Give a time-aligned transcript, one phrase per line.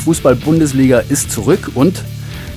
[0.00, 2.02] Fußball-Bundesliga ist zurück und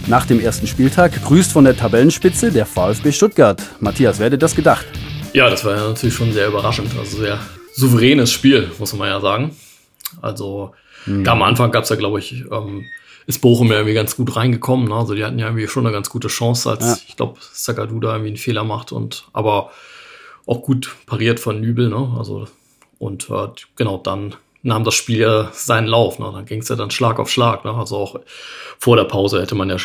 [0.08, 3.62] nach dem ersten Spieltag grüßt von der Tabellenspitze der VfB Stuttgart.
[3.80, 4.86] Matthias, wer hätte das gedacht?
[5.34, 6.92] Ja, das war ja natürlich schon sehr überraschend.
[6.98, 7.40] Also sehr
[7.74, 9.56] souveränes Spiel, muss man ja sagen.
[10.22, 10.72] Also
[11.06, 11.28] mhm.
[11.28, 12.86] am Anfang gab es ja, glaube ich, ähm,
[13.26, 14.88] ist Bochum ja irgendwie ganz gut reingekommen.
[14.88, 14.96] Ne?
[14.96, 16.98] Also die hatten ja irgendwie schon eine ganz gute Chance, als ja.
[17.08, 19.72] ich glaube, Sagadu da irgendwie einen Fehler macht und aber
[20.46, 21.90] auch gut pariert von Nübel.
[21.90, 22.16] Ne?
[22.18, 22.48] Also
[23.00, 26.20] und äh, genau dann nahm das Spiel ja seinen Lauf.
[26.20, 26.32] Ne?
[26.34, 27.66] Dann ging es ja dann Schlag auf Schlag.
[27.66, 27.74] Ne?
[27.74, 28.20] Also auch
[28.80, 29.78] vor der Pause hätte man ja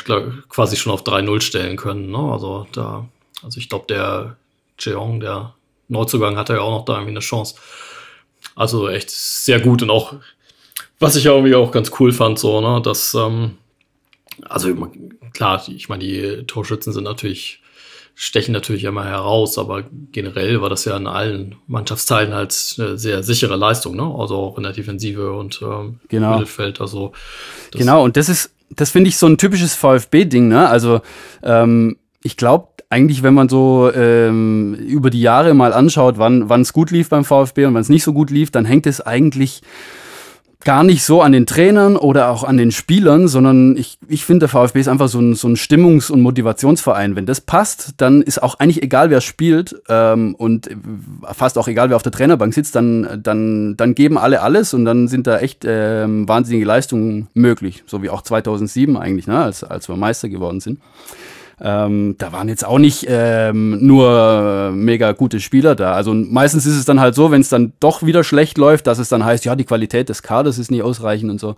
[0.49, 2.11] quasi schon auf 3-0 stellen können.
[2.11, 2.19] Ne?
[2.19, 3.07] Also da,
[3.43, 4.37] also ich glaube, der
[4.79, 5.55] Jeong, der
[5.89, 7.57] Neuzugang, hatte ja auch noch da irgendwie eine Chance.
[8.55, 10.15] Also echt sehr gut und auch,
[11.01, 13.59] was ich irgendwie auch ganz cool fand, so, ne, dass, ähm,
[14.49, 14.75] also
[15.33, 17.61] klar, ich meine, die Torschützen sind natürlich
[18.21, 23.23] stechen natürlich immer heraus, aber generell war das ja in allen Mannschaftsteilen halt eine sehr
[23.23, 24.03] sichere Leistung, ne?
[24.03, 26.33] Also auch in der Defensive und ähm, genau.
[26.33, 26.81] Mittelfeld.
[26.81, 27.13] Also
[27.71, 30.69] genau, und das ist, das finde ich so ein typisches VfB-Ding, ne?
[30.69, 31.01] Also
[31.45, 36.63] ähm, ich glaube eigentlich, wenn man so ähm, über die Jahre mal anschaut, wann wann
[36.63, 39.01] es gut lief beim VfB und wann es nicht so gut lief, dann hängt es
[39.01, 39.63] eigentlich
[40.65, 44.41] gar nicht so an den Trainern oder auch an den Spielern, sondern ich, ich finde,
[44.41, 47.15] der VfB ist einfach so ein, so ein Stimmungs- und Motivationsverein.
[47.15, 50.69] Wenn das passt, dann ist auch eigentlich egal, wer spielt ähm, und
[51.33, 54.85] fast auch egal, wer auf der Trainerbank sitzt, dann, dann, dann geben alle alles und
[54.85, 57.85] dann sind da echt ähm, wahnsinnige Leistungen möglich.
[57.87, 60.81] So wie auch 2007 eigentlich, ne, als, als wir Meister geworden sind.
[61.61, 65.93] Ähm, da waren jetzt auch nicht ähm, nur mega gute Spieler da.
[65.93, 68.99] Also meistens ist es dann halt so, wenn es dann doch wieder schlecht läuft, dass
[68.99, 71.57] es dann heißt, ja, die Qualität des Kaders ist nicht ausreichend und so.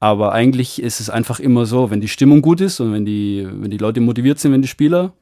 [0.00, 3.48] Aber eigentlich ist es einfach immer so, wenn die Stimmung gut ist und wenn die,
[3.50, 5.12] wenn die Leute motiviert sind, wenn die Spieler,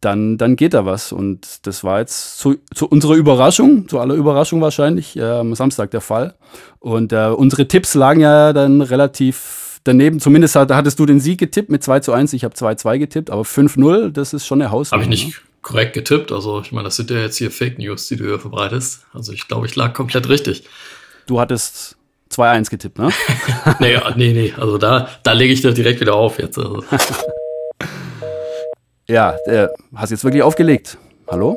[0.00, 1.10] dann, dann geht da was.
[1.10, 5.90] Und das war jetzt zu, zu unserer Überraschung, zu aller Überraschung wahrscheinlich, äh, am Samstag
[5.90, 6.34] der Fall.
[6.78, 11.38] Und äh, unsere Tipps lagen ja dann relativ daneben, zumindest hat, hattest du den Sieg
[11.38, 14.70] getippt mit 2 zu 1, ich habe 2-2 getippt, aber 5-0, das ist schon eine
[14.70, 15.04] Hausnummer.
[15.04, 15.42] Habe ich nicht ne?
[15.62, 18.40] korrekt getippt, also ich meine, das sind ja jetzt hier Fake News, die du hier
[18.40, 19.06] verbreitest.
[19.12, 20.64] Also ich glaube, ich lag komplett richtig.
[21.26, 21.96] Du hattest
[22.32, 23.10] 2-1 getippt, ne?
[23.80, 26.58] nee, nee, nee, also da, da lege ich das direkt wieder auf jetzt.
[26.58, 26.82] Also.
[29.06, 30.98] ja, äh, hast jetzt wirklich aufgelegt.
[31.28, 31.56] Hallo?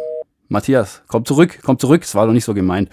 [0.49, 2.89] Matthias, komm zurück, komm zurück, es war doch nicht so gemeint.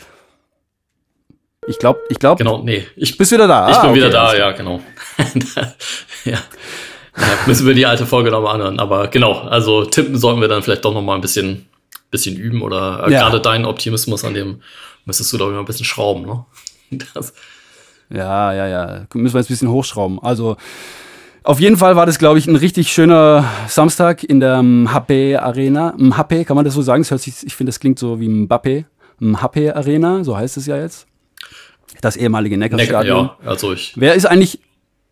[1.66, 2.38] Ich glaube, ich glaube.
[2.42, 2.86] Genau, nee.
[2.96, 3.68] Ich bist wieder da.
[3.68, 4.80] Ich ah, bin okay, wieder da, ja, genau.
[6.24, 6.32] ja.
[6.32, 6.38] ja.
[7.46, 8.78] müssen wir die alte Folge nochmal anhören.
[8.80, 11.66] Aber genau, also tippen sollten wir dann vielleicht doch nochmal ein bisschen,
[12.10, 13.22] bisschen üben oder äh, ja.
[13.22, 14.62] gerade deinen Optimismus an dem
[15.06, 16.44] müsstest du doch immer ein bisschen schrauben, ne?
[17.14, 17.34] Das.
[18.10, 19.06] Ja, ja, ja.
[19.14, 20.22] Müssen wir jetzt ein bisschen hochschrauben.
[20.22, 20.56] Also,
[21.42, 25.94] auf jeden Fall war das, glaube ich, ein richtig schöner Samstag in der Mhappe Arena.
[25.96, 27.02] Mhappe, kann man das so sagen?
[27.02, 28.84] Das hört sich, ich finde, das klingt so wie Mbappe.
[29.18, 31.06] Mhappe Arena, so heißt es ja jetzt
[32.00, 33.22] das ehemalige Neckarstadion.
[33.22, 33.92] Neckar, ja, also ich.
[33.96, 34.60] Wer ist eigentlich,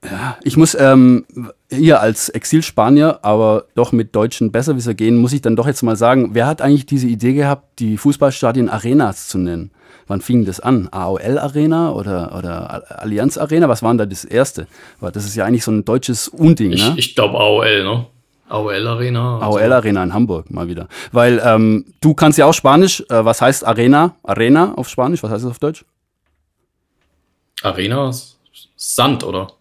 [0.05, 1.25] ja, ich muss ähm,
[1.71, 5.97] hier als Exilspanier, aber doch mit Deutschen Besserwisser gehen, muss ich dann doch jetzt mal
[5.97, 9.71] sagen, wer hat eigentlich diese Idee gehabt, die Fußballstadien Arenas zu nennen?
[10.09, 10.89] Wann fing das an?
[10.91, 13.69] AOL Arena oder, oder Allianz Arena?
[13.69, 14.67] Was war denn da das erste?
[15.01, 16.95] Weil das ist ja eigentlich so ein deutsches Unding, ich, ne?
[16.97, 18.07] Ich glaube AOL, ne?
[18.49, 19.39] AOL Arena.
[19.39, 19.59] Also.
[19.59, 20.89] AOL Arena in Hamburg mal wieder.
[21.13, 23.03] Weil ähm, du kannst ja auch Spanisch.
[23.09, 24.17] Äh, was heißt Arena?
[24.23, 25.23] Arena auf Spanisch?
[25.23, 25.85] Was heißt das auf Deutsch?
[27.63, 28.13] Arena?
[28.77, 29.53] Sand, oder?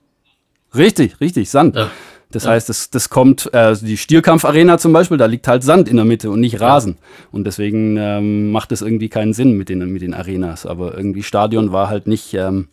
[0.76, 1.76] Richtig, richtig, Sand.
[1.76, 1.92] Ja.
[2.32, 2.52] Das ja.
[2.52, 6.06] heißt, das, das kommt, äh, die Stierkampf-Arena zum Beispiel, da liegt halt Sand in der
[6.06, 6.98] Mitte und nicht Rasen.
[7.00, 7.08] Ja.
[7.34, 10.66] Und deswegen ähm, macht es irgendwie keinen Sinn mit den, mit den Arenas.
[10.66, 12.70] Aber irgendwie Stadion war halt nicht, ähm,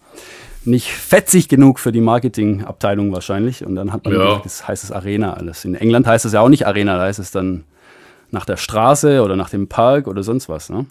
[0.64, 3.64] nicht fetzig genug für die Marketingabteilung wahrscheinlich.
[3.64, 4.24] Und dann hat man ja.
[4.24, 5.64] gesagt, das heißt es Arena alles.
[5.64, 7.64] In England heißt es ja auch nicht Arena, da heißt es dann
[8.30, 10.70] nach der Straße oder nach dem Park oder sonst was.
[10.70, 10.86] Ne?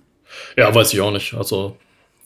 [0.57, 1.33] Ja, weiß ich auch nicht.
[1.35, 1.77] Also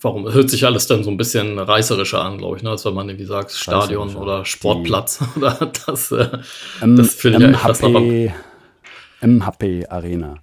[0.01, 2.71] warum hört sich alles dann so ein bisschen reißerischer an, glaube ich, ne?
[2.71, 6.27] als wenn man irgendwie sagt Stadion oder Sportplatz oder das, äh,
[6.81, 8.01] M das finde ich etwas nach
[9.21, 10.35] MHP Arena.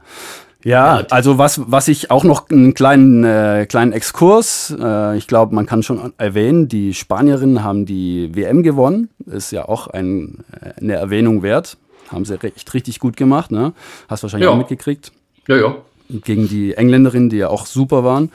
[0.64, 5.54] Ja, also was, was ich auch noch einen kleinen, äh, kleinen Exkurs, äh, ich glaube,
[5.54, 10.80] man kann schon erwähnen, die Spanierinnen haben die WM gewonnen, ist ja auch ein, äh,
[10.80, 11.76] eine Erwähnung wert,
[12.10, 13.72] haben sie recht, richtig gut gemacht, ne?
[14.08, 14.52] Hast wahrscheinlich ja.
[14.52, 15.12] auch mitgekriegt.
[15.46, 15.76] Ja, ja.
[16.10, 18.32] Gegen die Engländerinnen, die ja auch super waren.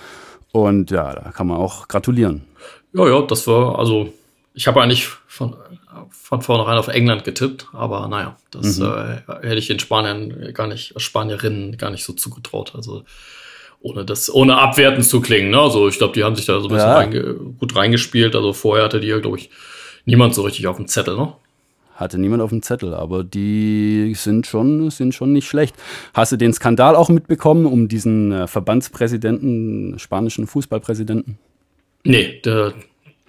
[0.54, 2.44] Und ja, da kann man auch gratulieren.
[2.94, 4.14] Ja, ja, das war, also
[4.54, 5.56] ich habe eigentlich von,
[6.12, 8.86] von vornherein auf England getippt, aber naja, das mhm.
[8.86, 12.74] äh, hätte ich den Spaniern gar nicht, Spanierinnen gar nicht so zugetraut.
[12.76, 13.04] Also
[13.82, 15.50] ohne das, ohne abwertend zu klingen.
[15.50, 15.60] Ne?
[15.60, 16.98] Also ich glaube, die haben sich da so ein bisschen ja.
[16.98, 18.36] reinge gut reingespielt.
[18.36, 19.50] Also vorher hatte die ja, glaube ich,
[20.06, 21.34] niemand so richtig auf dem Zettel, ne?
[21.96, 25.76] Hatte niemand auf dem Zettel, aber die sind schon, sind schon nicht schlecht.
[26.14, 31.38] Hast du den Skandal auch mitbekommen um diesen äh, Verbandspräsidenten, spanischen Fußballpräsidenten?
[32.04, 32.74] Nee, der,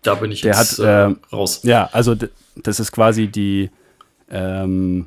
[0.02, 1.60] da bin ich der jetzt hat, äh, raus.
[1.62, 2.14] Ja, also
[2.56, 3.70] das ist quasi die,
[4.30, 5.06] ähm,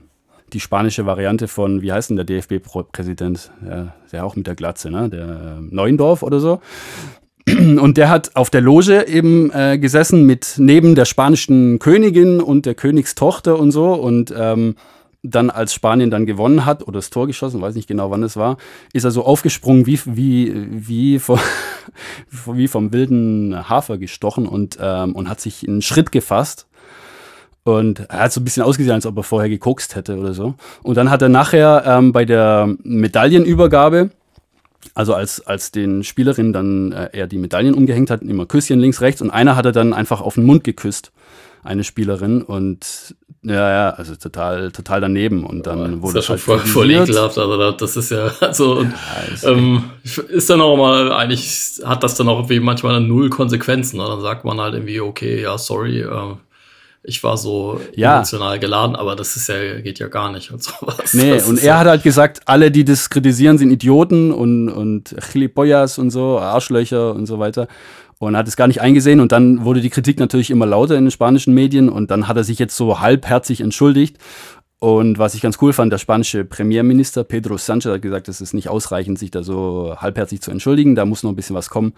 [0.53, 3.51] die spanische Variante von, wie heißt denn der DFB-Präsident?
[3.61, 5.09] Der, der auch mit der Glatze, ne?
[5.09, 6.61] Der äh, Neuendorf oder so.
[7.79, 12.65] Und der hat auf der Loge eben äh, gesessen mit neben der spanischen Königin und
[12.65, 13.93] der Königstochter und so.
[13.93, 14.75] Und ähm,
[15.23, 18.35] dann, als Spanien dann gewonnen hat oder das Tor geschossen, weiß nicht genau, wann es
[18.35, 18.57] war,
[18.93, 21.39] ist er so aufgesprungen wie, wie, wie, vom,
[22.53, 26.67] wie vom wilden Hafer gestochen und, ähm, und hat sich einen Schritt gefasst.
[27.63, 30.55] Und er hat so ein bisschen ausgesehen, als ob er vorher gekokst hätte oder so.
[30.83, 34.09] Und dann hat er nachher ähm, bei der Medaillenübergabe
[34.93, 39.01] also als, als den Spielerinnen dann äh, er die Medaillen umgehängt hat, immer Küsschen links,
[39.01, 41.11] rechts und einer hat er dann einfach auf den Mund geküsst,
[41.63, 46.37] eine Spielerin und ja, ja, also total, total daneben und dann ja, wurde das ja
[46.37, 50.77] schon halt voll, voll ekelhaft, also das ist ja, also ja, ähm, ist dann auch
[50.77, 54.05] mal, eigentlich hat das dann auch irgendwie manchmal null Konsequenzen, ne?
[54.05, 56.35] dann sagt man halt irgendwie, okay, ja, sorry, äh,
[57.03, 58.15] ich war so ja.
[58.15, 61.13] emotional geladen, aber das ist ja, geht ja gar nicht und sowas.
[61.13, 64.69] Nee, das und er ja hat halt gesagt, alle, die das kritisieren, sind Idioten und,
[64.69, 67.67] und Chilipoyas und so, Arschlöcher und so weiter.
[68.19, 71.05] Und hat es gar nicht eingesehen und dann wurde die Kritik natürlich immer lauter in
[71.05, 74.17] den spanischen Medien und dann hat er sich jetzt so halbherzig entschuldigt.
[74.79, 78.53] Und was ich ganz cool fand, der spanische Premierminister Pedro Sanchez hat gesagt, es ist
[78.53, 81.93] nicht ausreichend, sich da so halbherzig zu entschuldigen, da muss noch ein bisschen was kommen.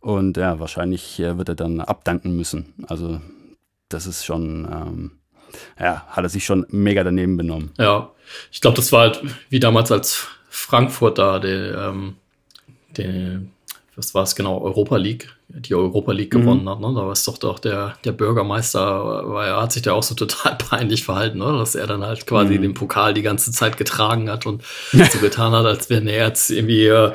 [0.00, 2.74] Und ja, wahrscheinlich äh, wird er dann abdanken müssen.
[2.86, 3.20] Also
[3.88, 5.10] das ist schon, ähm,
[5.78, 7.70] ja, hat er sich schon mega daneben benommen.
[7.78, 8.10] Ja,
[8.52, 12.16] ich glaube, das war halt wie damals als Frankfurt da, der, ähm,
[12.96, 13.40] der
[13.98, 16.40] was war es genau, Europa League, die Europa League mhm.
[16.40, 16.78] gewonnen hat.
[16.78, 16.86] Ne?
[16.94, 20.14] Da war es doch, doch der, der Bürgermeister, weil er hat sich da auch so
[20.14, 21.58] total peinlich verhalten, oder?
[21.58, 22.62] dass er dann halt quasi mhm.
[22.62, 24.62] den Pokal die ganze Zeit getragen hat und
[24.92, 27.12] so getan hat, als wenn er jetzt irgendwie äh,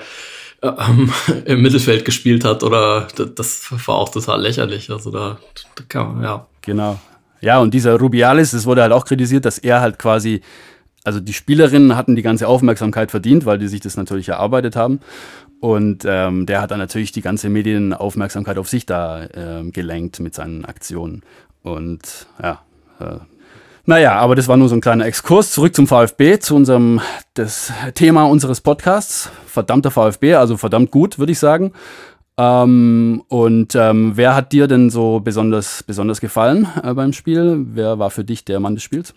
[0.62, 1.12] ähm,
[1.46, 4.90] im Mittelfeld gespielt hat oder das war auch total lächerlich.
[4.92, 5.40] Also da,
[5.76, 6.48] da kann man, ja.
[6.64, 7.00] Genau.
[7.42, 10.42] Ja, und dieser Rubiales, es wurde halt auch kritisiert, dass er halt quasi,
[11.04, 15.02] also die Spielerinnen hatten die ganze Aufmerksamkeit verdient, weil die sich das natürlich erarbeitet haben.
[15.60, 20.34] Und ähm, der hat dann natürlich die ganze Medienaufmerksamkeit auf sich da ähm, gelenkt mit
[20.36, 21.22] seinen Aktionen.
[21.62, 22.62] Und ja,
[23.00, 23.20] äh,
[23.86, 25.52] naja, aber das war nur so ein kleiner Exkurs.
[25.52, 27.02] Zurück zum VfB, zu unserem
[27.34, 29.30] das Thema unseres Podcasts.
[29.46, 31.74] Verdammter VfB, also verdammt gut, würde ich sagen.
[32.38, 37.66] Ähm, und ähm, wer hat dir denn so besonders, besonders gefallen äh, beim Spiel?
[37.74, 39.14] Wer war für dich der Mann des Spiels?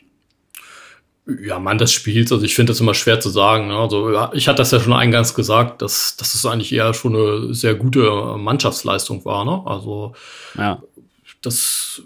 [1.43, 3.69] Ja, Mann des Spiels, also ich finde das immer schwer zu sagen.
[3.69, 3.77] Ne?
[3.77, 7.53] Also ich hatte das ja schon eingangs gesagt, dass, dass es eigentlich eher schon eine
[7.55, 9.45] sehr gute Mannschaftsleistung war.
[9.45, 9.63] Ne?
[9.65, 10.15] Also
[10.57, 10.81] ja.
[11.43, 12.03] das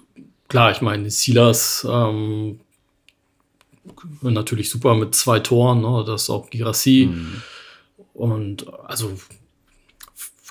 [0.48, 2.60] klar, ich meine, Silas ähm,
[4.22, 6.04] natürlich super mit zwei Toren, ne?
[6.06, 7.10] das ist auch Girassi.
[7.12, 7.42] Mhm.
[8.14, 9.12] Und also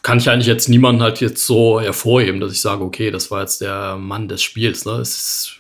[0.02, 3.42] kann ich eigentlich jetzt niemanden halt jetzt so hervorheben, dass ich sage, okay, das war
[3.42, 4.86] jetzt der Mann des Spiels.
[4.86, 4.94] Ne?
[4.94, 5.60] Es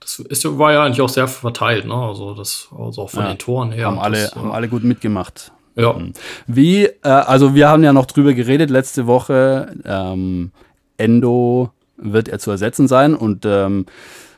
[0.00, 1.94] das ist, war ja eigentlich auch sehr verteilt, ne?
[1.94, 3.86] Also das also auch von ja, den Toren her.
[3.86, 5.52] Haben alle, das, haben alle gut mitgemacht.
[5.76, 5.92] Ja.
[5.92, 6.12] Mhm.
[6.46, 9.74] Wie, äh, also wir haben ja noch drüber geredet letzte Woche.
[9.84, 10.50] Ähm,
[10.96, 13.84] Endo wird er zu ersetzen sein und ähm,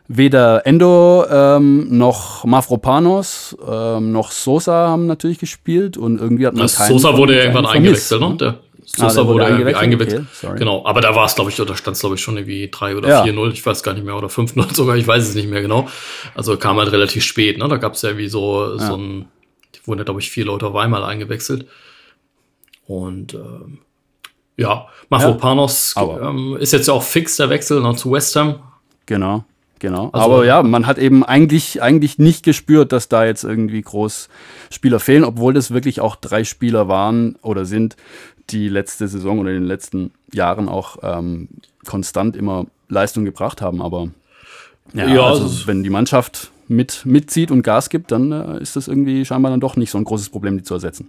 [0.09, 6.63] weder Endo ähm, noch Mafropanos ähm, noch Sosa haben natürlich gespielt und irgendwie hat man
[6.63, 8.37] das keinen Sosa wurde ja irgendwann eingewechselt, ne?
[8.37, 8.59] Der
[8.97, 9.83] Sosa ah, wurde, wurde eingewechselt.
[9.83, 10.27] eingewechselt.
[10.43, 12.69] Okay, genau, aber da war es, glaube ich, da stand es, glaube ich, schon irgendwie
[12.71, 13.23] 3 oder ja.
[13.23, 15.89] 4-0, ich weiß gar nicht mehr, oder 5-0 sogar, ich weiß es nicht mehr genau.
[16.35, 17.69] Also kam halt relativ spät, ne?
[17.69, 18.79] Da gab es ja wie so, ja.
[18.79, 19.29] so ein,
[19.85, 21.67] wurden ja, glaube ich, vier Leute auf einmal eingewechselt.
[22.87, 23.79] Und ähm,
[24.57, 28.61] ja, Mafropanos ja, ähm, ist jetzt ja auch fix der Wechsel noch zu West Ham.
[29.07, 29.45] Genau,
[29.81, 30.11] genau.
[30.13, 34.29] Also, aber ja, man hat eben eigentlich, eigentlich nicht gespürt, dass da jetzt irgendwie groß
[34.71, 37.97] Spieler fehlen, obwohl das wirklich auch drei Spieler waren oder sind,
[38.51, 41.49] die letzte Saison oder in den letzten Jahren auch ähm,
[41.87, 43.83] konstant immer Leistung gebracht haben.
[43.83, 44.11] Aber
[44.95, 48.89] ja, ja also, wenn die Mannschaft mit, mitzieht und Gas gibt, dann äh, ist das
[48.89, 51.09] irgendwie scheinbar dann doch nicht so ein großes Problem, die zu ersetzen.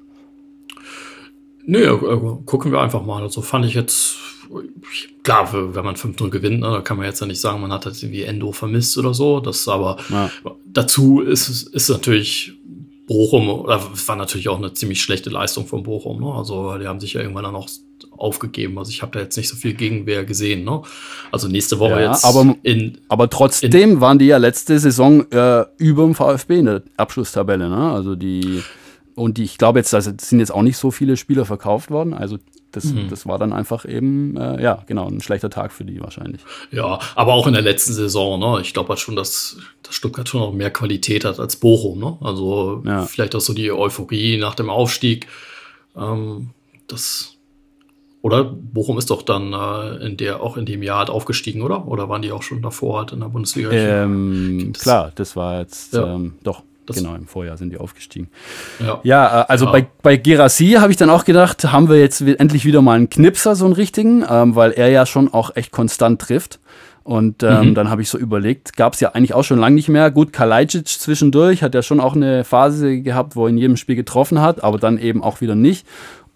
[1.66, 3.22] Nee, äh, gucken wir einfach mal.
[3.22, 4.18] Also fand ich jetzt,
[5.24, 7.86] klar, wenn man 5-0 gewinnt, ne, da kann man jetzt ja nicht sagen, man hat
[7.86, 9.40] halt irgendwie Endo vermisst oder so.
[9.40, 10.32] Das aber ja.
[10.66, 12.54] dazu ist es ist natürlich
[13.08, 16.22] Bochum, war natürlich auch eine ziemlich schlechte Leistung von Bochum.
[16.22, 16.34] Ne?
[16.34, 17.68] Also die haben sich ja irgendwann dann auch
[18.18, 18.78] aufgegeben.
[18.78, 20.64] Also ich habe da jetzt nicht so viel Gegenwehr gesehen.
[20.64, 20.82] Ne?
[21.32, 22.24] Also nächste Woche ja, jetzt.
[22.24, 26.66] Aber, in, aber trotzdem in, waren die ja letzte Saison äh, über dem VfB in
[26.66, 27.68] der Abschlusstabelle.
[27.68, 27.92] Ne?
[27.92, 28.64] Also die
[29.16, 32.14] und die, ich glaube jetzt, also sind jetzt auch nicht so viele Spieler verkauft worden.
[32.14, 32.38] Also
[32.72, 33.10] das, mhm.
[33.10, 36.42] das war dann einfach eben, äh, ja, genau, ein schlechter Tag für die wahrscheinlich.
[36.72, 38.62] Ja, aber auch in der letzten Saison, ne?
[38.62, 42.18] Ich glaube halt schon, dass, dass Stuttgart schon noch mehr Qualität hat als Bochum, ne?
[42.22, 43.06] Also ja.
[43.06, 45.28] vielleicht auch so die Euphorie nach dem Aufstieg.
[45.98, 46.52] Ähm,
[46.88, 47.36] das
[48.22, 51.88] Oder Bochum ist doch dann äh, in der, auch in dem Jahr halt aufgestiegen, oder?
[51.88, 53.70] Oder waren die auch schon davor halt in der Bundesliga?
[53.72, 56.16] Ähm, das, klar, das war jetzt Ja.
[56.16, 56.64] ähm, doch.
[56.86, 58.30] Das- genau, im Vorjahr sind die aufgestiegen.
[58.80, 59.00] Ja.
[59.04, 59.72] Ja, äh, also Ja.
[59.72, 63.10] bei, bei Gerassi habe ich dann auch gedacht, haben wir jetzt endlich wieder mal einen
[63.10, 66.60] Knipser, so einen richtigen, ähm, weil er ja schon auch echt konstant trifft.
[67.04, 67.76] Und ähm, Mhm.
[67.76, 70.12] dann habe ich so überlegt, gab es ja eigentlich auch schon lange nicht mehr.
[70.12, 73.96] Gut, Kalajdzic zwischendurch hat ja schon auch eine Phase gehabt, wo er in jedem Spiel
[73.96, 75.88] getroffen hat, aber dann eben auch wieder nicht.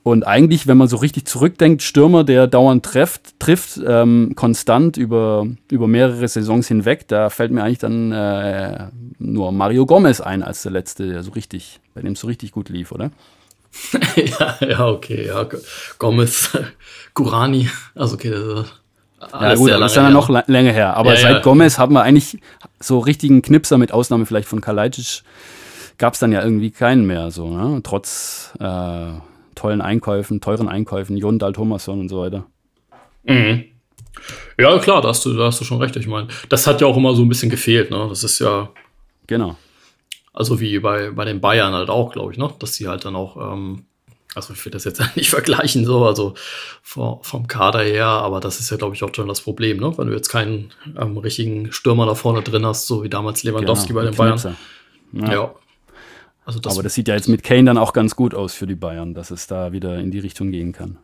[0.05, 5.47] Und eigentlich, wenn man so richtig zurückdenkt, Stürmer, der dauernd trifft, trifft ähm, konstant über,
[5.71, 10.61] über mehrere Saisons hinweg, da fällt mir eigentlich dann äh, nur Mario Gomez ein als
[10.61, 13.09] der letzte, der so richtig, bei dem es so richtig gut lief, oder?
[14.15, 15.47] ja, ja, okay, ja.
[15.97, 16.55] Gomez,
[17.15, 20.95] Gurani, also okay, das ist Ja, gut, das ist ja noch länger her.
[20.97, 21.39] Aber Ja, seit ja.
[21.39, 22.37] Gomez haben wir eigentlich
[22.79, 25.23] so richtigen Knipser, mit Ausnahme vielleicht von Kalajdzic,
[25.97, 27.81] gab es dann ja irgendwie keinen mehr, so, ne?
[27.81, 29.13] Trotz äh,
[29.55, 32.45] tollen Einkäufen, teuren Einkäufen, Jon Dahl Thomasson und so weiter.
[33.23, 33.65] Mhm.
[34.59, 35.95] Ja, klar, da hast, du, da hast du schon recht.
[35.95, 38.05] Ich meine, das hat ja auch immer so ein bisschen gefehlt, ne?
[38.09, 38.69] Das ist ja,
[39.27, 39.57] Genau.
[40.33, 42.49] also wie bei, bei den Bayern halt auch, glaube ich, ne?
[42.59, 43.85] Dass die halt dann auch, ähm,
[44.33, 46.33] also ich will das jetzt nicht vergleichen, so, also
[46.81, 49.97] vom, vom Kader her, aber das ist ja, glaube ich, auch schon das Problem, ne?
[49.97, 53.89] Wenn du jetzt keinen ähm, richtigen Stürmer da vorne drin hast, so wie damals Lewandowski
[53.89, 54.55] genau, bei den Bayern.
[55.11, 55.31] Ja.
[55.33, 55.55] Ja.
[56.45, 58.67] Also das, Aber das sieht ja jetzt mit Kane dann auch ganz gut aus für
[58.67, 60.97] die Bayern, dass es da wieder in die Richtung gehen kann.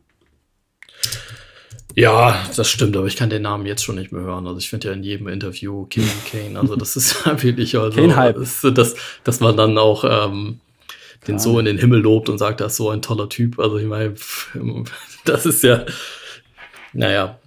[1.95, 4.45] ja, das stimmt, aber ich kann den Namen jetzt schon nicht mehr hören.
[4.47, 7.99] Also ich finde ja in jedem Interview Kane, Kane, also das ist ja wirklich, also
[7.99, 8.35] Kane-Hype.
[8.37, 10.59] das, dass, dass man dann auch ähm,
[11.27, 13.59] den so in den Himmel lobt und sagt, das ist so ein toller Typ.
[13.59, 14.13] Also ich meine,
[15.25, 15.85] das ist ja,
[16.93, 17.39] naja.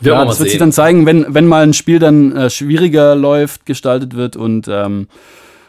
[0.00, 0.60] Wir Ja, das mal wird sich sehen.
[0.60, 5.08] dann zeigen, wenn, wenn mal ein Spiel dann äh, schwieriger läuft, gestaltet wird und ähm,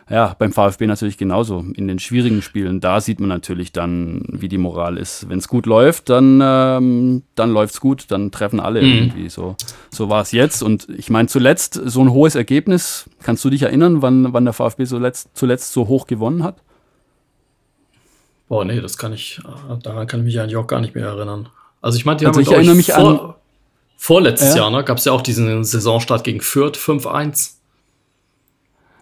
[0.09, 1.65] ja, beim VfB natürlich genauso.
[1.73, 5.27] In den schwierigen Spielen, da sieht man natürlich dann, wie die Moral ist.
[5.29, 8.93] Wenn es gut läuft, dann, ähm, dann läuft's gut, dann treffen alle Mhm.
[8.93, 9.29] irgendwie.
[9.29, 9.55] So,
[9.89, 10.61] so war es jetzt.
[10.61, 13.09] Und ich meine, zuletzt so ein hohes Ergebnis.
[13.23, 16.57] Kannst du dich erinnern, wann, wann der VfB so letzt, zuletzt so hoch gewonnen hat?
[18.47, 19.41] Boah, nee, das kann ich,
[19.81, 21.49] daran kann ich mich eigentlich auch gar nicht mehr erinnern.
[21.81, 23.39] Also ich meine, die Also haben, ich erinnere mich vor,
[23.97, 24.61] vorletztes Ja.
[24.61, 27.53] Jahr, ne, gab es ja auch diesen Saisonstart gegen Fürth, 5-1.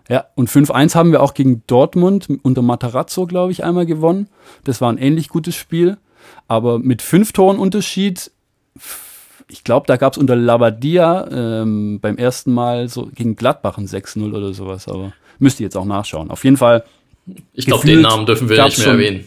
[0.10, 4.28] Ja, und 5-1 haben wir auch gegen Dortmund unter Matarazzo, glaube ich, einmal gewonnen.
[4.64, 5.98] Das war ein ähnlich gutes Spiel.
[6.48, 8.32] Aber mit fünf Toren Unterschied,
[9.50, 13.88] ich glaube, da gab es unter Labadia ähm, beim ersten Mal so gegen Gladbach ein
[13.88, 14.88] 6-0 oder sowas.
[14.88, 16.32] Aber müsste ich jetzt auch nachschauen.
[16.32, 16.84] Auf jeden Fall,
[17.54, 19.26] Ich glaube, den Namen dürfen wir nicht mehr erwähnen.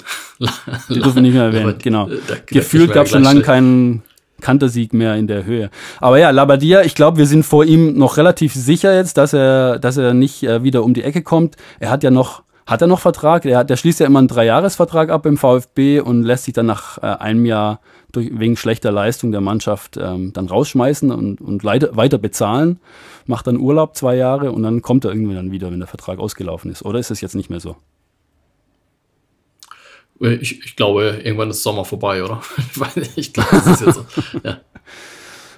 [0.89, 1.75] die dürfen wir nicht mehr erwähnen.
[1.83, 2.11] Genau.
[2.47, 4.03] Gefühlt gab es schon lange keinen
[4.47, 5.71] Kantersieg mehr in der Höhe.
[6.01, 9.81] Aber ja, Labadia, ich glaube, wir sind vor ihm noch relativ sicher jetzt, dass er,
[9.81, 11.57] dass er nicht äh, wieder um die Ecke kommt.
[11.81, 13.45] Er hat ja noch, hat er noch Vertrag?
[13.45, 16.67] Er, hat, der schließt ja immer einen Dreijahresvertrag ab im VfB und lässt sich dann
[16.67, 17.81] nach äh, einem Jahr
[18.13, 22.79] durch, wegen schlechter Leistung der Mannschaft ähm, dann rausschmeißen und, und weiter, weiter bezahlen.
[23.27, 26.21] Macht dann Urlaub zwei Jahre und dann kommt er irgendwie dann wieder, wenn der Vertrag
[26.21, 26.85] ausgelaufen ist.
[26.85, 27.75] Oder ist es jetzt nicht mehr so?
[30.21, 32.41] Ich, ich glaube, irgendwann ist Sommer vorbei, oder?
[33.17, 34.07] Ich glaube, das ist jetzt so.
[34.43, 34.61] Ja.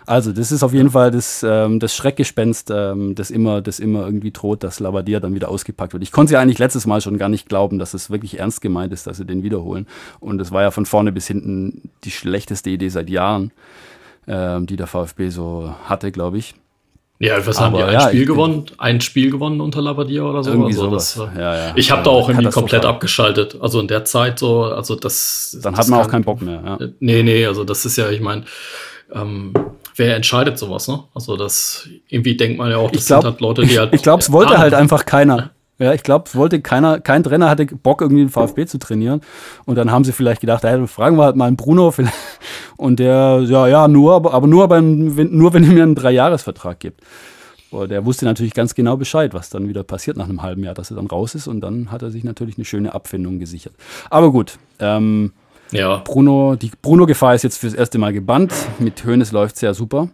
[0.08, 4.06] Also, das ist auf jeden Fall das, ähm, das Schreckgespenst, ähm, das, immer, das immer
[4.06, 6.02] irgendwie droht, dass Labadia dann wieder ausgepackt wird.
[6.02, 8.90] Ich konnte ja eigentlich letztes Mal schon gar nicht glauben, dass es wirklich ernst gemeint
[8.94, 9.86] ist, dass sie den wiederholen.
[10.18, 13.52] Und es war ja von vorne bis hinten die schlechteste Idee seit Jahren,
[14.26, 16.54] ähm, die der VfB so hatte, glaube ich.
[17.20, 17.82] Ja, was haben die?
[17.82, 18.66] Ein ja, Spiel gewonnen?
[18.78, 20.50] Ein Spiel gewonnen unter Labadia oder so?
[20.50, 21.14] Irgendwie also sowas.
[21.14, 21.72] das, ja, ja.
[21.74, 23.56] ich habe da auch irgendwie komplett abgeschaltet.
[23.60, 25.58] Also in der Zeit so, also das.
[25.60, 26.62] Dann das hat man auch kann- keinen Bock mehr.
[26.64, 26.78] Ja.
[27.00, 28.44] Nee, nee, also das ist ja, ich meine,
[29.12, 29.52] ähm,
[29.96, 31.02] wer entscheidet sowas, ne?
[31.12, 33.92] Also das, irgendwie denkt man ja auch, das Ich glaub- sind halt Leute, die halt.
[33.94, 35.50] Ich glaube, es wollte halt einfach keiner.
[35.78, 39.20] Ja, ich glaube, es wollte keiner, kein Trainer hatte Bock, irgendwie den VfB zu trainieren.
[39.64, 41.90] Und dann haben sie vielleicht gedacht, hey, fragen wir halt mal einen Bruno.
[41.92, 42.14] vielleicht.
[42.76, 45.94] Und der, ja, ja, nur, aber, aber nur, beim, wenn, nur wenn ihr mir einen
[45.94, 47.02] Dreijahresvertrag gibt.
[47.70, 50.74] Und der wusste natürlich ganz genau Bescheid, was dann wieder passiert nach einem halben Jahr,
[50.74, 51.46] dass er dann raus ist.
[51.46, 53.74] Und dann hat er sich natürlich eine schöne Abfindung gesichert.
[54.10, 55.32] Aber gut, ähm,
[55.70, 58.52] Ja, Bruno, die Bruno-Gefahr ist jetzt fürs erste Mal gebannt.
[58.78, 60.08] Mit Hoeneß läuft sehr super.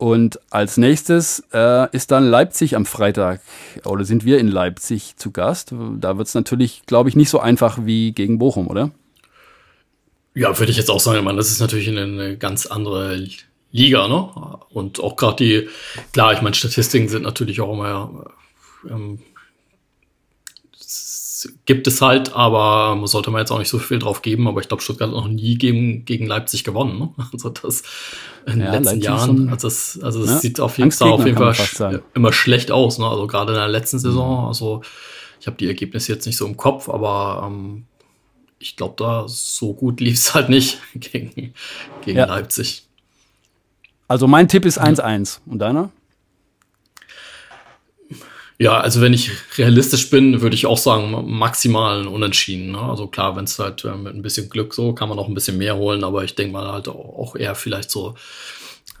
[0.00, 3.42] Und als nächstes äh, ist dann Leipzig am Freitag.
[3.84, 5.74] Oder sind wir in Leipzig zu Gast?
[5.98, 8.92] Da wird es natürlich, glaube ich, nicht so einfach wie gegen Bochum, oder?
[10.34, 13.22] Ja, würde ich jetzt auch sagen, meine, das ist natürlich eine, eine ganz andere
[13.72, 14.30] Liga, ne?
[14.70, 15.68] Und auch gerade die,
[16.14, 18.24] klar, ich meine, Statistiken sind natürlich auch immer,
[18.88, 19.18] ähm,
[21.44, 24.60] es gibt es halt, aber sollte man jetzt auch nicht so viel drauf geben, aber
[24.60, 27.14] ich glaube, Stuttgart hat noch nie gegen, gegen Leipzig gewonnen, ne?
[27.32, 27.82] Also das
[28.46, 31.24] in den Ja, letzten Leipzig Jahren, also es, also Ja, sieht auf jeden, Fall auf
[31.24, 31.98] jeden Fall sagen.
[31.98, 33.06] sch- immer schlecht aus, ne?
[33.06, 34.82] Also gerade in der letzten Saison, also
[35.40, 37.86] ich habe die Ergebnisse jetzt nicht so im Kopf, aber ähm,
[38.58, 41.54] ich glaube, da so gut lief es halt nicht gegen,
[42.00, 42.26] gegen ja.
[42.26, 42.88] Leipzig.
[44.08, 45.40] Also mein Tipp ist 1-1.
[45.46, 45.90] Und deiner?
[48.60, 52.72] Ja, also wenn ich realistisch bin, würde ich auch sagen, maximal Unentschieden.
[52.72, 52.78] Ne?
[52.78, 55.32] Also klar, wenn es halt äh, mit ein bisschen Glück so, kann man auch ein
[55.34, 58.16] bisschen mehr holen, aber ich denke mal halt auch eher vielleicht so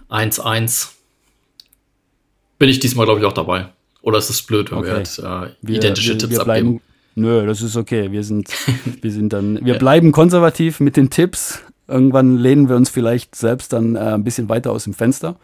[0.08, 0.88] 1-1.
[2.58, 3.68] Bin ich diesmal, glaube ich, auch dabei.
[4.00, 4.92] Oder ist es blöd, wenn okay.
[4.92, 6.82] wir jetzt äh, wir, identische wir, Tipps wir bleiben, abgeben?
[7.16, 8.10] Nö, das ist okay.
[8.12, 8.48] Wir sind,
[9.02, 11.58] wir sind dann, wir bleiben konservativ mit den Tipps.
[11.86, 15.36] Irgendwann lehnen wir uns vielleicht selbst dann äh, ein bisschen weiter aus dem Fenster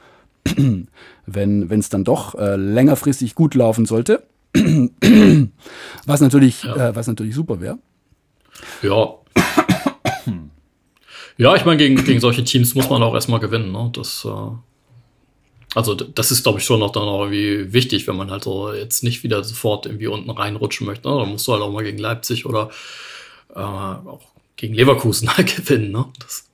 [1.26, 4.22] wenn es dann doch äh, längerfristig gut laufen sollte.
[6.06, 6.88] was natürlich, ja.
[6.88, 7.78] äh, was natürlich super wäre.
[8.82, 9.14] Ja.
[11.36, 13.72] ja, ich meine, gegen, gegen solche Teams muss man auch erstmal gewinnen.
[13.72, 13.90] Ne?
[13.92, 14.28] Das, äh,
[15.74, 18.72] also das ist, glaube ich, schon noch dann auch irgendwie wichtig, wenn man halt so
[18.72, 21.08] jetzt nicht wieder sofort irgendwie unten reinrutschen möchte.
[21.08, 21.18] Ne?
[21.18, 22.70] Dann musst du halt auch mal gegen Leipzig oder
[23.54, 24.22] äh, auch
[24.56, 25.92] gegen Leverkusen halt gewinnen.
[25.92, 26.06] Ne?
[26.18, 26.48] Das,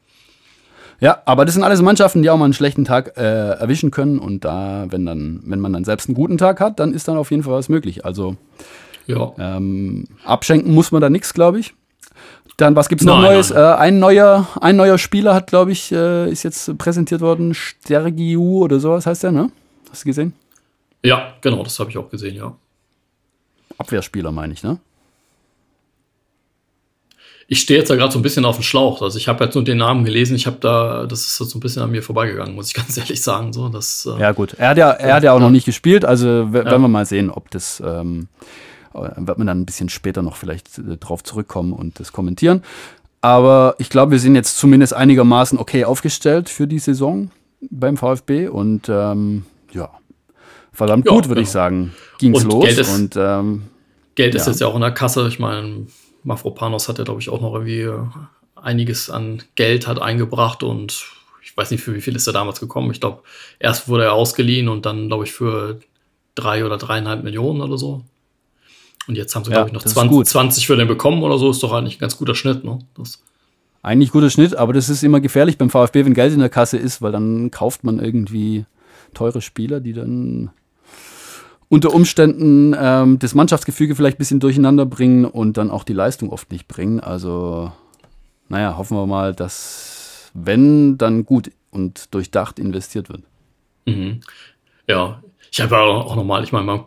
[1.03, 3.23] ja, aber das sind alles Mannschaften, die auch mal einen schlechten Tag äh,
[3.55, 4.21] erwischen können.
[4.21, 7.17] Und da, wenn dann, wenn man dann selbst einen guten Tag hat, dann ist dann
[7.17, 8.05] auf jeden Fall was möglich.
[8.05, 8.37] Also
[9.09, 9.33] ja.
[9.37, 11.75] ähm, abschenken muss man da nichts, glaube ich.
[12.57, 13.51] Dann, was gibt's noch nein, Neues?
[13.51, 13.59] Nein.
[13.59, 17.53] Äh, ein neuer, ein neuer Spieler hat, glaube ich, äh, ist jetzt präsentiert worden.
[17.53, 19.51] Stergiu oder sowas heißt der, ne?
[19.91, 20.35] Hast du gesehen?
[21.03, 22.55] Ja, genau, das habe ich auch gesehen, ja.
[23.77, 24.79] Abwehrspieler, meine ich, ne?
[27.49, 29.03] Ich stehe jetzt da gerade so ein bisschen auf dem Schlauch.
[29.03, 31.61] Also ich habe jetzt nur den Namen gelesen, ich habe da, das ist so ein
[31.61, 33.53] bisschen an mir vorbeigegangen, muss ich ganz ehrlich sagen.
[33.53, 34.55] So, das, äh, ja, gut.
[34.55, 36.53] Er hat ja, er hat ja auch noch nicht gespielt, also ja.
[36.53, 38.29] werden wir mal sehen, ob das ähm,
[38.95, 42.63] wird man dann ein bisschen später noch vielleicht äh, drauf zurückkommen und das kommentieren.
[43.21, 47.31] Aber ich glaube, wir sind jetzt zumindest einigermaßen okay aufgestellt für die Saison
[47.71, 49.91] beim VfB und ähm, ja,
[50.73, 51.43] verdammt ja, gut, würde genau.
[51.43, 51.95] ich sagen.
[52.19, 53.63] Ging's und los Geld ist, und ähm,
[54.17, 55.27] Geld ist jetzt ja auch in der Kasse.
[55.29, 55.87] Ich meine,
[56.25, 58.05] Mafropanos hat ja, glaube ich, auch noch irgendwie äh,
[58.55, 61.05] einiges an Geld hat eingebracht und
[61.43, 62.91] ich weiß nicht, für wie viel ist er damals gekommen.
[62.93, 63.23] Ich glaube,
[63.59, 65.81] erst wurde er ausgeliehen und dann, glaube ich, für
[66.35, 68.05] drei oder dreieinhalb Millionen oder so.
[69.09, 71.51] Und jetzt haben sie, ja, glaube ich, noch 20, 20, für den bekommen oder so.
[71.51, 72.79] Ist doch eigentlich ein ganz guter Schnitt, ne?
[72.97, 73.21] Das
[73.83, 76.79] eigentlich guter Schnitt, aber das ist immer gefährlich beim VfB, wenn Geld in der Kasse
[76.79, 78.65] ist, weil dann kauft man irgendwie
[79.13, 80.51] teure Spieler, die dann
[81.73, 86.29] unter Umständen ähm, das Mannschaftsgefüge vielleicht ein bisschen durcheinander bringen und dann auch die Leistung
[86.29, 87.01] oft nicht bringen.
[87.01, 87.73] Also,
[88.51, 93.23] naja, hoffen wir mal, dass, wenn, dann gut und durchdacht investiert wird.
[93.87, 94.21] Mhm.
[94.87, 96.85] Ja, ich habe auch nochmal, ich meine, man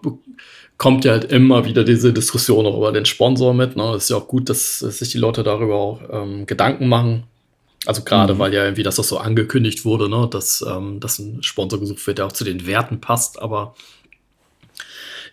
[0.77, 3.75] kommt ja halt immer wieder diese Diskussion auch über den Sponsor mit.
[3.75, 3.95] Ne?
[3.95, 7.23] Es ist ja auch gut, dass, dass sich die Leute darüber auch ähm, Gedanken machen.
[7.87, 8.39] Also gerade, mhm.
[8.39, 10.27] weil ja irgendwie das auch so angekündigt wurde, ne?
[10.29, 13.41] dass, ähm, dass ein Sponsor gesucht wird, der auch zu den Werten passt.
[13.41, 13.73] Aber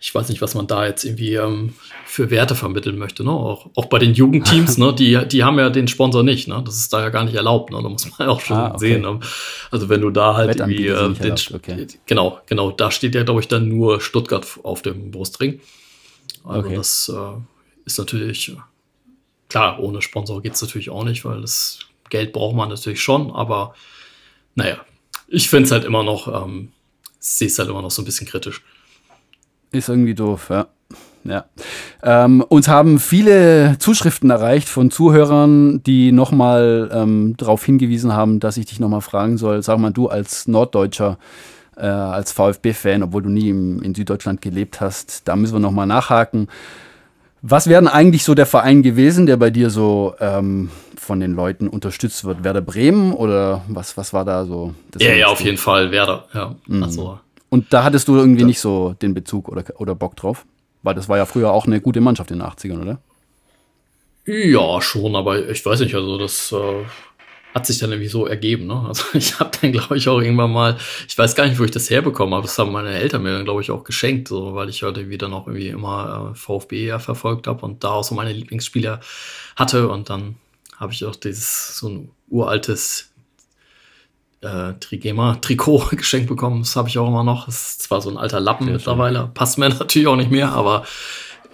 [0.03, 3.23] ich weiß nicht, was man da jetzt irgendwie ähm, für Werte vermitteln möchte.
[3.23, 3.31] Ne?
[3.31, 4.93] Auch, auch bei den Jugendteams, ne?
[4.93, 6.49] die, die haben ja den Sponsor nicht.
[6.49, 6.61] Ne?
[6.65, 7.71] Das ist da ja gar nicht erlaubt.
[7.71, 7.81] Ne?
[7.81, 8.79] Da muss man ja auch schon ah, okay.
[8.79, 9.01] sehen.
[9.03, 9.21] Ne?
[9.71, 11.87] Also wenn du da halt irgendwie äh, den, okay.
[12.05, 15.61] genau, genau, da steht ja glaube ich dann nur Stuttgart auf dem Brustring.
[16.43, 16.75] Also okay.
[16.75, 17.41] das äh,
[17.85, 18.57] ist natürlich äh,
[19.47, 19.79] klar.
[19.79, 23.31] Ohne Sponsor geht es natürlich auch nicht, weil das Geld braucht man natürlich schon.
[23.31, 23.73] Aber
[24.55, 24.79] naja,
[25.29, 26.73] ich finde es halt immer noch, ähm,
[27.19, 28.61] sehe es halt immer noch so ein bisschen kritisch.
[29.73, 30.67] Ist irgendwie doof, ja.
[31.25, 31.45] Ja.
[32.01, 38.57] Ähm, uns haben viele Zuschriften erreicht von Zuhörern, die nochmal ähm, darauf hingewiesen haben, dass
[38.57, 39.63] ich dich nochmal fragen soll.
[39.63, 41.17] Sag mal, du als Norddeutscher,
[41.77, 45.87] äh, als VfB-Fan, obwohl du nie im, in Süddeutschland gelebt hast, da müssen wir nochmal
[45.87, 46.49] nachhaken.
[47.41, 51.33] Was wäre denn eigentlich so der Verein gewesen, der bei dir so ähm, von den
[51.33, 52.43] Leuten unterstützt wird?
[52.43, 54.73] Werder Bremen oder was, was war da so?
[54.99, 56.55] ja, ja, auf jeden Fall Werder, ja.
[56.67, 56.83] Mhm.
[56.83, 57.19] Also
[57.53, 58.47] und da hattest du irgendwie ja.
[58.47, 60.43] nicht so den Bezug oder, oder Bock drauf?
[60.81, 62.99] Weil das war ja früher auch eine gute Mannschaft in den 80ern, oder?
[64.25, 66.83] Ja, schon, aber ich weiß nicht, also das äh,
[67.53, 68.65] hat sich dann irgendwie so ergeben.
[68.65, 68.83] Ne?
[68.87, 71.69] Also ich habe dann, glaube ich, auch irgendwann mal, ich weiß gar nicht, wo ich
[71.69, 74.69] das herbekommen habe, das haben meine Eltern mir dann, glaube ich, auch geschenkt, so, weil
[74.69, 78.15] ich irgendwie dann auch irgendwie immer äh, VfB ja verfolgt habe und da auch so
[78.15, 78.99] meine Lieblingsspieler
[79.55, 80.37] hatte und dann
[80.77, 83.12] habe ich auch dieses so ein uraltes
[84.43, 86.61] äh, Trigema-Trikot geschenkt bekommen.
[86.61, 87.45] Das habe ich auch immer noch.
[87.45, 89.33] Das ist zwar so ein alter Lappen Sehr mittlerweile, schön.
[89.33, 90.85] passt mir natürlich auch nicht mehr, aber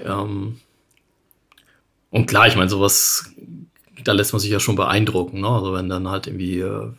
[0.03, 0.59] ähm,
[2.11, 3.31] und klar, ich meine, sowas,
[4.03, 5.49] da lässt man sich ja schon beeindrucken, ne?
[5.49, 6.91] Also wenn dann halt irgendwie, äh,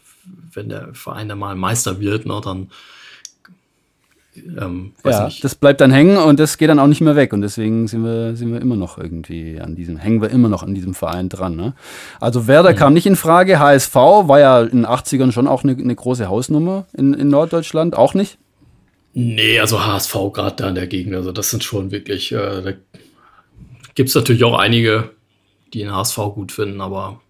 [0.52, 2.70] wenn der Verein dann mal Meister wird, ne, dann
[4.36, 5.42] ähm, ja, nicht.
[5.42, 7.32] das bleibt dann hängen und das geht dann auch nicht mehr weg.
[7.32, 10.62] Und deswegen sind wir, sind wir immer noch irgendwie an diesem, hängen wir immer noch
[10.62, 11.56] an diesem Verein dran.
[11.56, 11.74] Ne?
[12.20, 12.76] Also Werder mhm.
[12.76, 13.58] kam nicht in Frage.
[13.58, 17.96] HSV war ja in den 80ern schon auch eine, eine große Hausnummer in, in Norddeutschland.
[17.96, 18.38] Auch nicht?
[19.12, 21.14] Nee, also HSV gerade da in der Gegend.
[21.14, 22.72] Also das sind schon wirklich, äh, da
[23.94, 25.10] gibt es natürlich auch einige
[25.72, 27.20] die den HSV gut finden, aber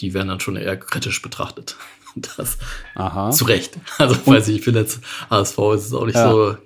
[0.00, 1.76] die werden dann schon eher kritisch betrachtet.
[2.36, 2.58] Das
[2.94, 3.30] Aha.
[3.30, 3.78] zu Recht.
[3.98, 6.30] Also weiß ich, ich finde jetzt HSV ist es auch nicht Ja.
[6.30, 6.56] so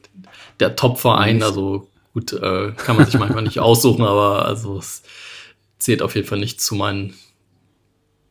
[0.60, 1.42] der Top-Verein.
[1.42, 5.02] Also gut, äh, kann man sich manchmal nicht aussuchen, aber also es
[5.78, 7.14] zählt auf jeden Fall nicht zu meinen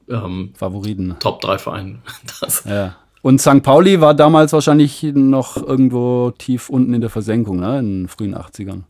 [0.10, 1.16] ähm, Favoriten.
[1.20, 2.02] Top 3 Vereinen.
[2.42, 2.96] Das, Ja.
[3.22, 3.64] Und St.
[3.64, 7.80] Pauli war damals wahrscheinlich noch irgendwo tief unten in der Versenkung, ne?
[7.80, 8.84] in den frühen 80ern.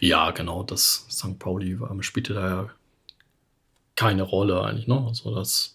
[0.00, 1.38] ja, genau, das St.
[1.38, 2.66] Pauli war, spielte da ja
[3.96, 5.04] keine Rolle eigentlich, ne?
[5.06, 5.73] Also das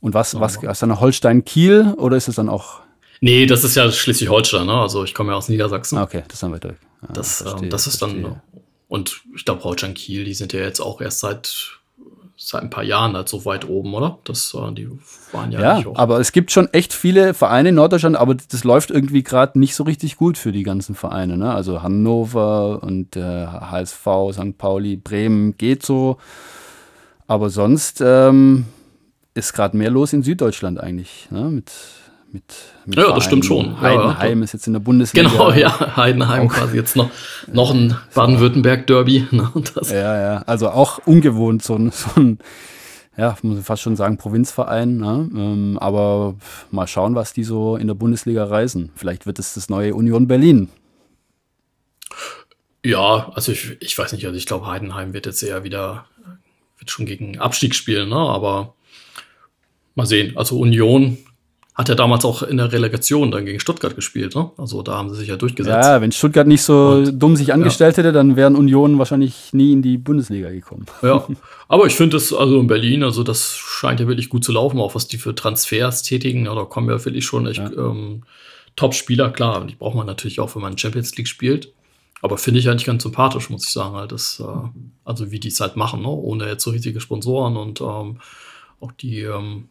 [0.00, 2.80] Und was, was, ist dann Holstein-Kiel oder ist es dann auch,
[3.22, 4.72] Nee, das ist ja Schleswig-Holstein, ne?
[4.80, 5.98] Also ich komme ja aus Niedersachsen.
[5.98, 6.78] ah, okay, das dann weiter weg.
[7.02, 8.40] Ah, Das, verstehe, ähm, das ist dann, verstehe.
[8.88, 11.72] und ich glaube, Holstein Kiel, die sind ja jetzt auch erst seit,
[12.38, 14.18] seit ein paar Jahren halt so weit oben, oder?
[14.24, 14.88] Das, äh, die
[15.32, 15.96] waren ja, Ja, eigentlich auch.
[15.96, 19.74] aber es gibt schon echt viele Vereine in Norddeutschland, aber das läuft irgendwie gerade nicht
[19.74, 21.36] so richtig gut für die ganzen Vereine.
[21.36, 21.52] Ne?
[21.52, 24.56] Also Hannover und äh, HSV, St.
[24.56, 26.16] Pauli, Bremen geht so.
[27.26, 28.64] Aber sonst ähm,
[29.34, 31.28] ist gerade mehr los in Süddeutschland eigentlich.
[31.30, 31.50] Ne?
[31.50, 31.72] Mit,
[32.32, 32.44] mit,
[32.86, 33.80] mit Ja, das stimmt schon.
[33.80, 34.44] Heidenheim ja.
[34.44, 35.28] ist jetzt in der Bundesliga.
[35.28, 37.10] Genau, ja, Heidenheim quasi jetzt noch,
[37.52, 39.28] noch ein Baden-Württemberg-Derby.
[39.30, 39.50] Ne?
[39.74, 42.38] Das, Ja, ja, also auch ungewohnt, so ein, so ein
[43.16, 44.96] ja, muss man fast schon sagen, Provinzverein.
[44.96, 45.28] Ne?
[45.34, 46.36] Ähm, aber
[46.70, 48.92] mal schauen, was die so in der Bundesliga reisen.
[48.94, 50.70] Vielleicht wird es das neue Union Berlin.
[52.84, 56.06] Ja, also ich, ich weiß nicht, also ich glaube, Heidenheim wird jetzt eher wieder,
[56.78, 58.16] wird schon gegen Abstieg spielen, ne?
[58.16, 58.74] aber
[60.00, 60.36] mal sehen.
[60.36, 61.18] Also Union
[61.74, 64.50] hat ja damals auch in der Relegation dann gegen Stuttgart gespielt, ne?
[64.58, 65.86] Also da haben sie sich ja durchgesetzt.
[65.86, 69.72] Ja, wenn Stuttgart nicht so Und- dumm sich angestellt hätte, dann wären Union wahrscheinlich nie
[69.72, 70.84] in die Bundesliga gekommen.
[71.02, 71.26] Ja,
[71.68, 74.78] aber ich finde es also in Berlin, also das scheint ja wirklich gut zu laufen,
[74.78, 76.44] auch was die für Transfers tätigen.
[76.46, 78.24] Ja, da kommen ja wirklich schon echt ähm,
[78.76, 79.30] Top-Spieler.
[79.30, 81.72] Klar, die braucht man natürlich auch, wenn man Champions League spielt.
[82.20, 84.68] Aber finde ich eigentlich ganz sympathisch, muss ich sagen, halt das, äh,
[85.04, 86.08] also wie die es halt machen, ne?
[86.08, 88.18] ohne jetzt so riesige Sponsoren und ähm,
[88.80, 89.69] auch die ähm,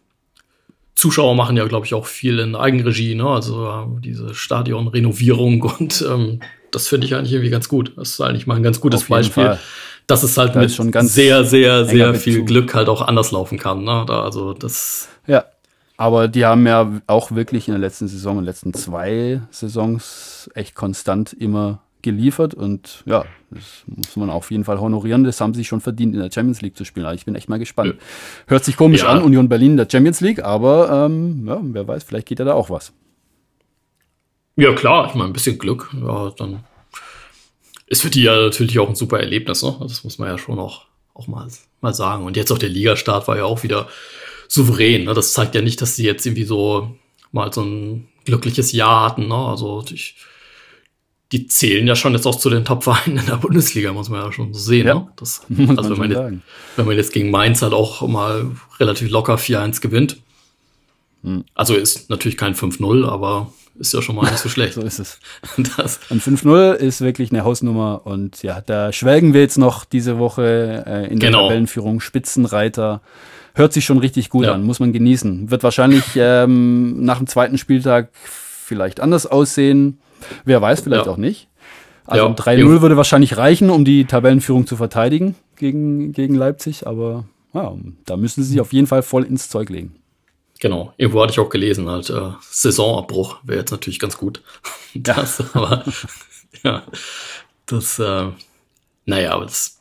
[0.99, 3.25] Zuschauer machen ja, glaube ich, auch viel in Eigenregie, ne?
[3.25, 7.93] Also äh, diese Stadionrenovierung und ähm, das finde ich eigentlich irgendwie ganz gut.
[7.95, 9.59] Das ist eigentlich mal ein ganz gutes Beispiel, Fall.
[10.07, 12.43] dass es halt Da mit schon ganz sehr, sehr, sehr viel.
[12.43, 13.83] Glück halt auch anders laufen kann.
[13.83, 14.03] Ne?
[14.07, 15.45] Da, also das, Ja.
[15.95, 20.49] Aber die haben ja auch wirklich in der letzten Saison, in den letzten zwei Saisons
[20.53, 25.23] echt konstant immer geliefert und ja, das muss man auf jeden Fall honorieren.
[25.23, 27.05] Das haben sie schon verdient, in der Champions League zu spielen.
[27.05, 27.95] Also ich bin echt mal gespannt.
[28.47, 29.09] Hört sich komisch Ja.
[29.09, 32.45] an, Union Berlin in der Champions League, aber ähm, ja, wer weiß, vielleicht geht ja
[32.45, 32.93] da auch was.
[34.55, 36.63] ja klar, ich meine, ein bisschen Glück, ja, dann
[37.87, 39.75] ist für die ja natürlich auch ein super Erlebnis, ne?
[39.81, 40.85] Das muss man ja schon auch,
[41.15, 41.47] auch mal,
[41.81, 42.23] mal sagen.
[42.25, 43.87] Und jetzt auch der Ligastart war ja auch wieder
[44.47, 45.05] souverän.
[45.05, 45.13] Ne?
[45.15, 46.95] Das zeigt ja nicht, dass sie jetzt irgendwie so
[47.31, 49.27] mal so ein glückliches Jahr hatten.
[49.27, 49.35] Ne?
[49.35, 50.15] Also ich,
[51.31, 54.31] die zählen ja schon jetzt auch zu den Top-Vereinen in der Bundesliga, muss man ja
[54.31, 54.87] schon so sehen.
[54.87, 54.95] Ja.
[54.95, 55.07] Ne?
[55.15, 56.41] Das, Muss also wenn man jetzt,
[56.75, 60.17] wenn man jetzt gegen Mainz halt auch mal relativ locker 4-1 gewinnt.
[61.23, 61.43] Hm.
[61.53, 64.73] Also ist natürlich kein 5-0, aber ist ja schon mal nicht so schlecht.
[64.73, 65.19] So ist es.
[65.77, 70.17] Das, Und 5-0 ist wirklich eine Hausnummer und ja, da schwelgen wir jetzt noch diese
[70.17, 71.43] Woche äh, in der Genau.
[71.47, 71.99] Tabellenführung.
[71.99, 73.01] Spitzenreiter.
[73.53, 74.53] Hört sich schon richtig gut Ja.
[74.53, 75.51] an, muss man genießen.
[75.51, 78.09] Wird wahrscheinlich ähm, nach dem zweiten Spieltag
[78.69, 79.99] vielleicht anders aussehen.
[80.45, 81.11] Wer weiß, vielleicht Ja.
[81.11, 81.47] auch nicht.
[82.05, 82.29] Also Ja.
[82.29, 87.73] ein 3-0 würde wahrscheinlich reichen, um die Tabellenführung zu verteidigen gegen, gegen Leipzig, aber ja,
[88.05, 89.95] da müssen sie sich auf jeden Fall voll ins Zeug legen.
[90.61, 94.41] Genau, irgendwo hatte ich auch gelesen, halt, äh, Saisonabbruch wäre jetzt natürlich ganz gut.
[94.95, 95.85] Das, aber,
[96.63, 96.83] ja,
[97.67, 98.25] das, äh,
[99.05, 99.79] naja, aber das,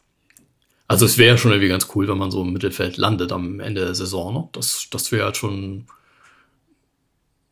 [0.86, 3.80] also es wäre schon irgendwie ganz cool, wenn man so im Mittelfeld landet am Ende
[3.86, 4.48] der Saison, ne?
[4.52, 5.86] Das, das wäre halt schon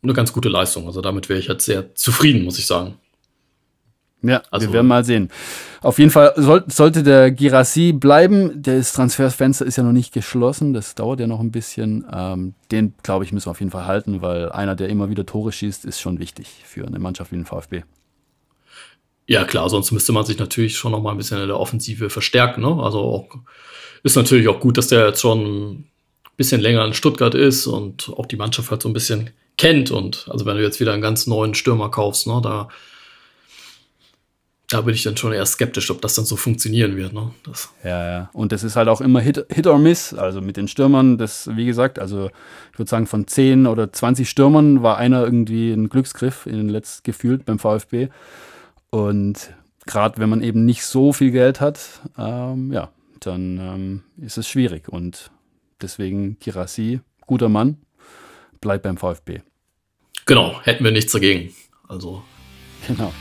[0.03, 0.87] eine ganz gute Leistung.
[0.87, 2.95] Also damit wäre ich halt sehr zufrieden, muss ich sagen.
[4.23, 5.31] Ja, Also- wir werden mal sehen.
[5.83, 8.61] Auf jeden Fall soll, sollte der Girassi bleiben.
[8.61, 10.73] Das Transferfenster ist ja noch nicht geschlossen.
[10.73, 12.05] Das dauert ja noch ein bisschen.
[12.13, 15.27] Ähm, den, glaube ich, müssen wir auf jeden Fall halten, weil einer, der immer wieder
[15.27, 17.83] Tore schießt, ist schon wichtig für eine Mannschaft wie den VfB.
[19.29, 22.11] Ja, klar, sonst müsste man sich natürlich schon noch mal ein bisschen in der Offensive
[22.11, 22.63] verstärken.
[22.63, 22.83] Ne?
[22.83, 23.29] Also auch,
[24.03, 25.41] ist natürlich auch gut, dass der jetzt schon
[25.73, 25.91] ein
[26.37, 29.91] bisschen länger in Stuttgart ist und auch die Mannschaft halt so ein bisschen kennt.
[29.91, 32.69] Und also wenn du jetzt wieder einen ganz neuen Stürmer kaufst, ne, da,
[34.69, 37.13] da bin ich dann schon eher skeptisch, ob das dann so funktionieren wird.
[37.13, 37.31] Ne?
[37.45, 38.31] Das, Ja, ja.
[38.33, 40.13] Und das ist halt auch immer Hit, Hit or Miss.
[40.13, 42.31] Also mit den Stürmern, das, wie gesagt, also
[42.73, 46.69] ich würde sagen, von 10 oder 20 Stürmern war einer irgendwie ein Glücksgriff in den
[46.69, 48.09] letzten gefühlt beim VfB.
[48.91, 49.53] Und
[49.87, 51.81] gerade wenn man eben nicht so viel Geld hat,
[52.19, 52.91] ähm, ja,
[53.21, 54.89] dann ähm, ist es schwierig.
[54.89, 55.31] Und
[55.81, 57.79] deswegen Kirassi, guter Mann,
[58.61, 59.41] bleibt beim VfB.
[60.25, 61.55] genau, hätten wir nichts dagegen.
[61.89, 62.23] Also,
[62.87, 63.13] Genau.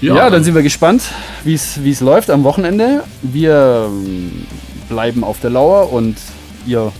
[0.00, 1.02] Ja, ja dann sind wir gespannt,
[1.44, 3.04] wie es läuft am Wochenende.
[3.22, 4.46] Wir ähm,
[4.88, 6.16] bleiben auf der Lauer und
[6.66, 6.92] ihr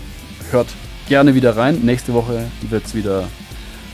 [0.51, 0.67] hört
[1.07, 1.81] gerne wieder rein.
[1.83, 3.27] Nächste Woche wird es wieder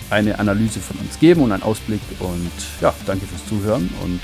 [0.10, 2.02] eine Analyse von uns geben und einen Ausblick.
[2.20, 3.90] Und ja, danke fürs Zuhören.
[4.04, 4.22] Und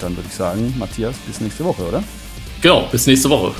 [0.00, 2.02] dann würde ich sagen, Matthias, bis nächste Woche, oder?
[2.60, 3.54] Genau, bis nächste Woche.